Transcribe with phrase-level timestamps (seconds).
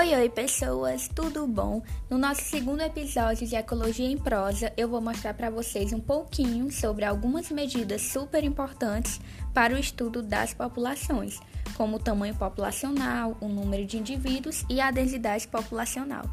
[0.00, 1.82] Oi, oi, pessoas, tudo bom?
[2.08, 6.72] No nosso segundo episódio de Ecologia em Prosa, eu vou mostrar para vocês um pouquinho
[6.72, 9.20] sobre algumas medidas super importantes
[9.52, 11.38] para o estudo das populações,
[11.76, 16.24] como o tamanho populacional, o número de indivíduos e a densidade populacional.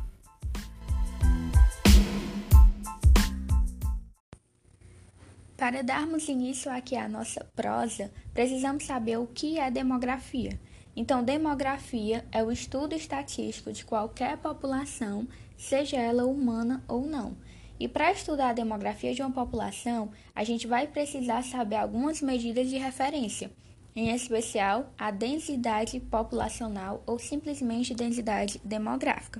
[5.57, 10.57] Para darmos início aqui à nossa prosa, precisamos saber o que é demografia.
[11.00, 17.38] Então, demografia é o estudo estatístico de qualquer população, seja ela humana ou não.
[17.79, 22.68] E para estudar a demografia de uma população, a gente vai precisar saber algumas medidas
[22.68, 23.52] de referência,
[23.96, 29.39] em especial a densidade populacional ou simplesmente densidade demográfica.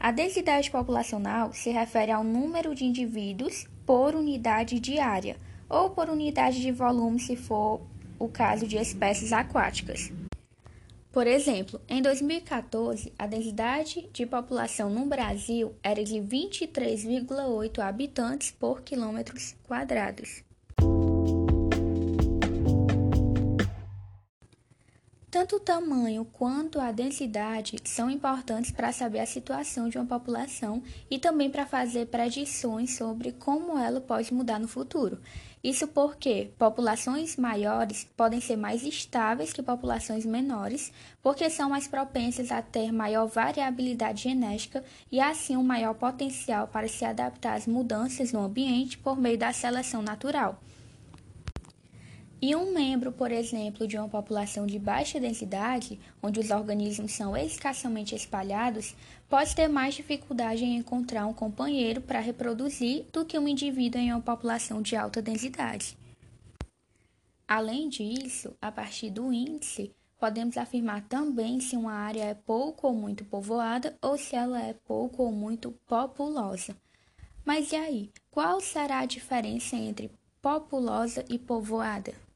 [0.00, 5.36] A densidade populacional se refere ao número de indivíduos por unidade de área
[5.68, 7.82] ou por unidade de volume, se for
[8.18, 10.10] o caso de espécies aquáticas.
[11.10, 18.82] Por exemplo, em 2014, a densidade de população no Brasil era de 23,8 habitantes por
[18.82, 20.44] quilômetros quadrados.
[25.30, 30.82] Tanto o tamanho quanto a densidade são importantes para saber a situação de uma população
[31.10, 35.20] e também para fazer predições sobre como ela pode mudar no futuro.
[35.62, 42.52] Isso porque populações maiores podem ser mais estáveis que populações menores, porque são mais propensas
[42.52, 48.32] a ter maior variabilidade genética e assim um maior potencial para se adaptar às mudanças
[48.32, 50.60] no ambiente por meio da seleção natural.
[52.40, 57.36] E um membro, por exemplo, de uma população de baixa densidade, onde os organismos são
[57.36, 58.94] escassamente espalhados,
[59.28, 64.12] pode ter mais dificuldade em encontrar um companheiro para reproduzir do que um indivíduo em
[64.12, 65.98] uma população de alta densidade.
[67.46, 72.94] Além disso, a partir do índice, podemos afirmar também se uma área é pouco ou
[72.94, 76.76] muito povoada ou se ela é pouco ou muito populosa.
[77.44, 80.08] Mas e aí, qual será a diferença entre
[80.40, 82.27] populosa e povoada?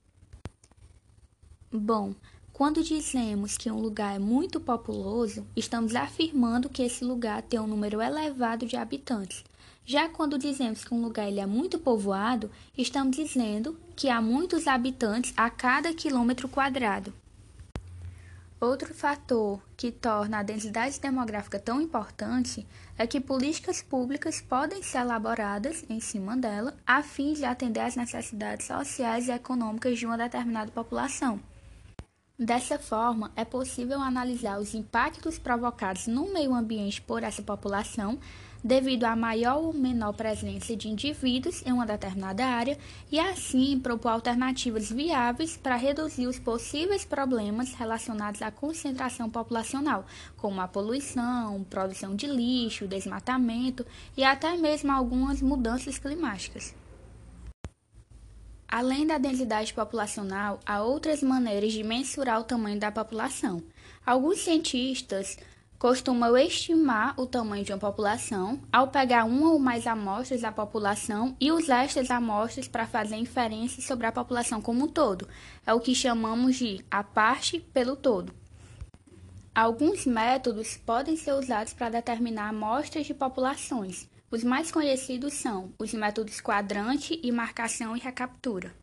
[1.75, 2.15] Bom,
[2.53, 7.67] quando dizemos que um lugar é muito populoso, estamos afirmando que esse lugar tem um
[7.67, 9.43] número elevado de habitantes.
[9.87, 14.67] Já quando dizemos que um lugar ele é muito povoado, estamos dizendo que há muitos
[14.67, 17.11] habitantes a cada quilômetro quadrado.
[18.61, 22.67] Outro fator que torna a densidade demográfica tão importante
[22.99, 27.97] é que políticas públicas podem ser elaboradas em cima dela a fim de atender às
[27.97, 31.41] necessidades sociais e econômicas de uma determinada população.
[32.39, 38.19] Dessa forma, é possível analisar os impactos provocados no meio ambiente por essa população,
[38.65, 42.79] devido à maior ou menor presença de indivíduos em uma determinada área,
[43.11, 50.07] e assim propor alternativas viáveis para reduzir os possíveis problemas relacionados à concentração populacional,
[50.39, 53.85] como a poluição, produção de lixo, desmatamento
[54.17, 56.75] e até mesmo algumas mudanças climáticas.
[58.73, 63.63] Além da densidade populacional, há outras maneiras de mensurar o tamanho da população.
[64.07, 65.37] Alguns cientistas
[65.79, 71.37] costumam estimar o tamanho de uma população ao pegar uma ou mais amostras da população
[71.39, 75.29] e usar estas amostras para fazer inferências sobre a população como um todo.
[75.67, 78.33] É o que chamamos de a parte pelo todo.
[79.55, 85.93] Alguns métodos podem ser usados para determinar amostras de populações, os mais conhecidos são os
[85.93, 88.75] métodos quadrante e marcação e recaptura.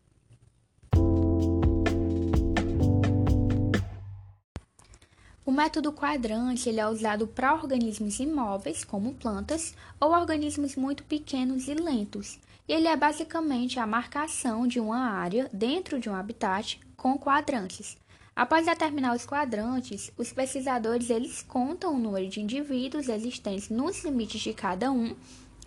[5.44, 11.66] O método quadrante ele é usado para organismos imóveis, como plantas, ou organismos muito pequenos
[11.66, 12.38] e lentos.
[12.68, 17.98] Ele é basicamente a marcação de uma área dentro de um habitat com quadrantes.
[18.40, 24.40] Após determinar os quadrantes, os pesquisadores eles contam o número de indivíduos existentes nos limites
[24.40, 25.14] de cada um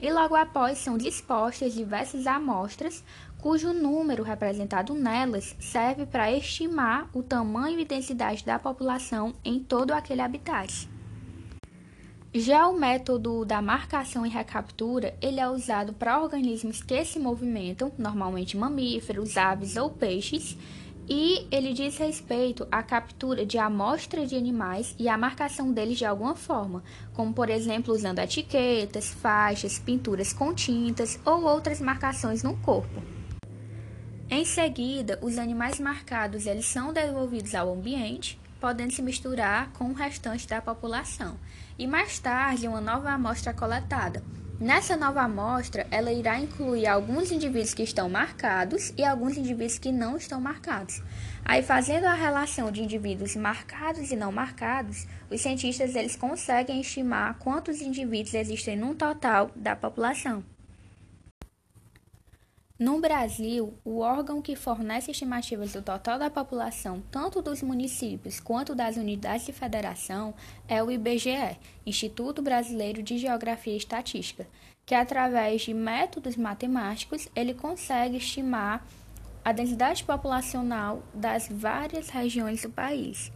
[0.01, 3.03] e logo após são dispostas diversas amostras
[3.37, 9.91] cujo número representado nelas serve para estimar o tamanho e densidade da população em todo
[9.91, 10.89] aquele habitat.
[12.33, 17.91] Já o método da marcação e recaptura, ele é usado para organismos que se movimentam,
[17.99, 20.57] normalmente mamíferos, aves ou peixes,
[21.07, 26.05] e ele diz respeito à captura de amostras de animais e à marcação deles de
[26.05, 26.83] alguma forma,
[27.13, 33.01] como por exemplo usando etiquetas, faixas, pinturas com tintas ou outras marcações no corpo.
[34.29, 39.93] Em seguida, os animais marcados eles são devolvidos ao ambiente, podendo se misturar com o
[39.93, 41.37] restante da população,
[41.77, 44.23] e mais tarde uma nova amostra coletada,
[44.59, 49.91] Nessa nova amostra, ela irá incluir alguns indivíduos que estão marcados e alguns indivíduos que
[49.91, 51.01] não estão marcados.
[51.43, 57.37] Aí, fazendo a relação de indivíduos marcados e não marcados, os cientistas eles conseguem estimar
[57.39, 60.43] quantos indivíduos existem no total da população.
[62.79, 68.73] No Brasil, o órgão que fornece estimativas do total da população, tanto dos municípios quanto
[68.73, 70.33] das unidades de federação,
[70.67, 74.47] é o IBGE, Instituto Brasileiro de Geografia e Estatística,
[74.87, 78.83] que através de métodos matemáticos ele consegue estimar
[79.45, 83.31] a densidade populacional das várias regiões do país.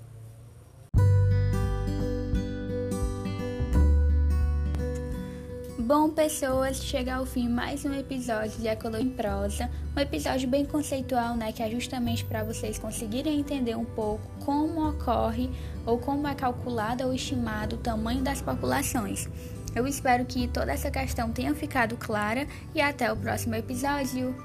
[5.88, 10.66] Bom, pessoas, chega ao fim mais um episódio de Ecologia em Prosa, um episódio bem
[10.66, 15.50] conceitual, né, que é justamente para vocês conseguirem entender um pouco como ocorre
[15.86, 19.30] ou como é calculado ou estimado o tamanho das populações.
[19.74, 22.46] Eu espero que toda essa questão tenha ficado clara
[22.76, 24.36] e até o próximo episódio.